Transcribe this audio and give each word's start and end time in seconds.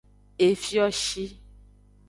Efioshi. 0.47 1.23